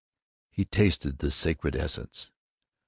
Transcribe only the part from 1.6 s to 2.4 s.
essence.